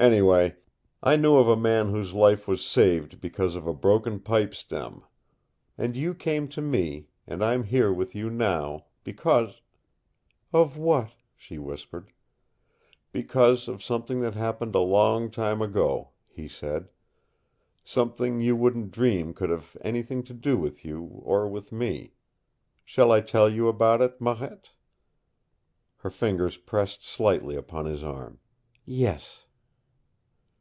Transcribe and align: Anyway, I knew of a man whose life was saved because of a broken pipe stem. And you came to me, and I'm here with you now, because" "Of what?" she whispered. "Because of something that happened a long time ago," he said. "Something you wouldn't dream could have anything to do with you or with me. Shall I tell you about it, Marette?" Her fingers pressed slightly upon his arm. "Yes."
Anyway, 0.00 0.54
I 1.02 1.16
knew 1.16 1.34
of 1.38 1.48
a 1.48 1.56
man 1.56 1.88
whose 1.90 2.12
life 2.12 2.46
was 2.46 2.64
saved 2.64 3.20
because 3.20 3.56
of 3.56 3.66
a 3.66 3.74
broken 3.74 4.20
pipe 4.20 4.54
stem. 4.54 5.02
And 5.76 5.96
you 5.96 6.14
came 6.14 6.46
to 6.50 6.60
me, 6.62 7.08
and 7.26 7.44
I'm 7.44 7.64
here 7.64 7.92
with 7.92 8.14
you 8.14 8.30
now, 8.30 8.84
because" 9.02 9.60
"Of 10.52 10.76
what?" 10.76 11.14
she 11.34 11.58
whispered. 11.58 12.12
"Because 13.10 13.66
of 13.66 13.82
something 13.82 14.20
that 14.20 14.36
happened 14.36 14.76
a 14.76 14.78
long 14.78 15.32
time 15.32 15.60
ago," 15.60 16.10
he 16.28 16.46
said. 16.46 16.90
"Something 17.82 18.40
you 18.40 18.54
wouldn't 18.54 18.92
dream 18.92 19.34
could 19.34 19.50
have 19.50 19.76
anything 19.80 20.22
to 20.26 20.32
do 20.32 20.56
with 20.56 20.84
you 20.84 21.20
or 21.24 21.48
with 21.48 21.72
me. 21.72 22.12
Shall 22.84 23.10
I 23.10 23.20
tell 23.20 23.50
you 23.50 23.66
about 23.66 24.00
it, 24.00 24.20
Marette?" 24.20 24.70
Her 25.96 26.10
fingers 26.10 26.56
pressed 26.56 27.02
slightly 27.04 27.56
upon 27.56 27.86
his 27.86 28.04
arm. 28.04 28.38
"Yes." 28.84 29.42